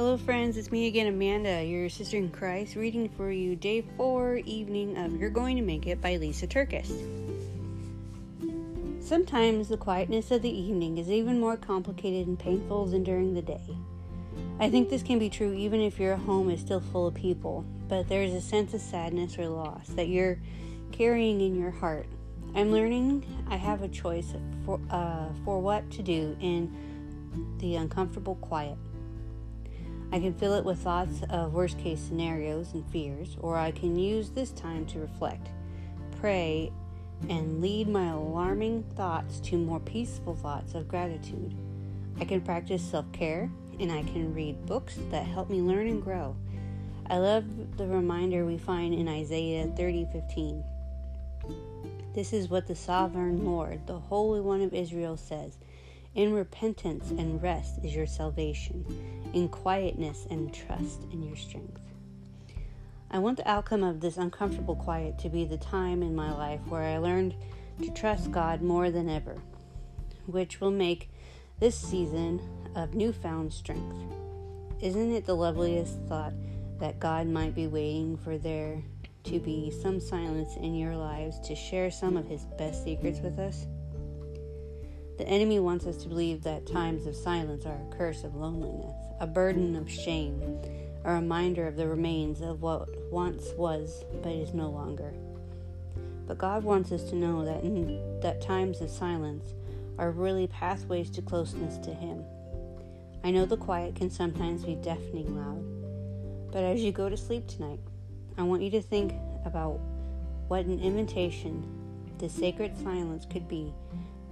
[0.00, 0.56] Hello, friends.
[0.56, 5.20] It's me again, Amanda, your sister in Christ, reading for you day four, evening of
[5.20, 6.96] You're Going to Make It by Lysa TerKeurst.
[9.04, 13.42] Sometimes the quietness of the evening is even more complicated and painful than during the
[13.42, 13.76] day.
[14.58, 17.66] I think this can be true even if your home is still full of people,
[17.86, 20.38] but there is a sense of sadness or loss that you're
[20.92, 22.06] carrying in your heart.
[22.54, 24.32] I'm learning I have a choice
[24.64, 26.74] for, uh, for what to do in
[27.58, 28.78] the uncomfortable quiet.
[30.12, 33.96] I can fill it with thoughts of worst case scenarios and fears, or I can
[33.96, 35.48] use this time to reflect,
[36.20, 36.72] pray,
[37.28, 41.54] and lead my alarming thoughts to more peaceful thoughts of gratitude.
[42.18, 46.02] I can practice self care, and I can read books that help me learn and
[46.02, 46.34] grow.
[47.08, 47.44] I love
[47.76, 50.64] the reminder we find in Isaiah 30:15.
[52.14, 55.58] This is what the sovereign Lord, the Holy One of Israel says.
[56.14, 58.84] In repentance and rest is your salvation,
[59.32, 61.80] in quietness and trust in your strength.
[63.12, 66.60] I want the outcome of this uncomfortable quiet to be the time in my life
[66.68, 67.36] where I learned
[67.80, 69.36] to trust God more than ever,
[70.26, 71.10] which will make
[71.60, 72.40] this season
[72.74, 73.96] of newfound strength.
[74.80, 76.32] Isn't it the loveliest thought
[76.80, 78.82] that God might be waiting for there
[79.24, 83.38] to be some silence in your lives to share some of His best secrets with
[83.38, 83.66] us?
[85.20, 88.96] The enemy wants us to believe that times of silence are a curse of loneliness,
[89.20, 90.40] a burden of shame,
[91.04, 95.12] a reminder of the remains of what once was but is no longer.
[96.26, 99.52] But God wants us to know that in, that times of silence
[99.98, 102.24] are really pathways to closeness to Him.
[103.22, 107.46] I know the quiet can sometimes be deafening loud, but as you go to sleep
[107.46, 107.80] tonight,
[108.38, 109.12] I want you to think
[109.44, 109.80] about
[110.48, 111.79] what an invitation
[112.20, 113.72] the sacred silence could be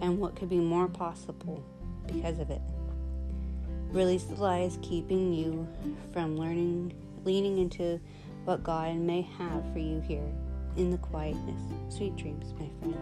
[0.00, 1.64] and what could be more possible
[2.08, 2.60] because of it.
[3.92, 5.68] Release the lies keeping you
[6.12, 6.92] from learning,
[7.24, 8.00] leaning into
[8.44, 10.28] what God may have for you here
[10.76, 11.60] in the quietness.
[11.88, 12.98] Sweet dreams, my friend.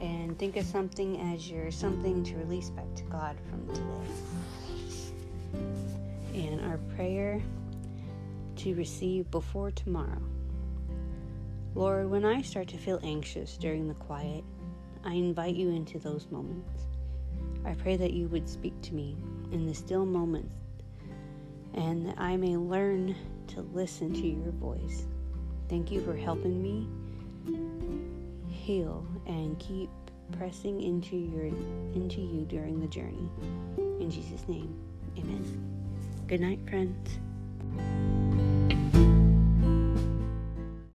[0.00, 4.08] And think of something as your something to release back to God from today.
[6.34, 7.42] And our prayer
[8.56, 10.22] to receive before tomorrow.
[11.74, 14.44] Lord, when I start to feel anxious during the quiet,
[15.04, 16.86] I invite you into those moments.
[17.64, 19.16] I pray that you would speak to me
[19.52, 20.54] in the still moments
[21.74, 23.14] and that I may learn
[23.48, 25.06] to listen to your voice.
[25.68, 26.88] Thank you for helping me
[28.48, 29.90] heal and keep
[30.32, 31.46] pressing into your
[31.94, 33.30] into you during the journey.
[33.78, 34.74] In Jesus name.
[35.16, 36.26] Amen.
[36.26, 37.18] Good night, friends.